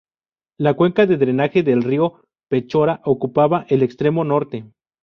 [0.57, 4.65] La cuenca de drenaje del río Pechora ocupaba el extremo norte.